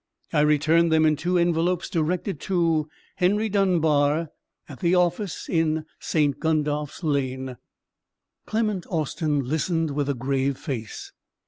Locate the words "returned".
0.41-0.91